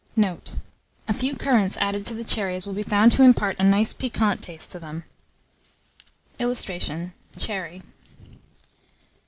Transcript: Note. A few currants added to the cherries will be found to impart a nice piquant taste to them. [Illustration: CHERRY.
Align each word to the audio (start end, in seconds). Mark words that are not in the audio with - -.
Note. 0.15 0.55
A 1.07 1.13
few 1.13 1.35
currants 1.35 1.77
added 1.77 2.07
to 2.07 2.15
the 2.15 2.23
cherries 2.23 2.65
will 2.65 2.73
be 2.73 2.81
found 2.81 3.11
to 3.11 3.21
impart 3.21 3.55
a 3.59 3.63
nice 3.63 3.93
piquant 3.93 4.41
taste 4.41 4.71
to 4.71 4.79
them. 4.79 5.03
[Illustration: 6.39 7.13
CHERRY. 7.37 7.83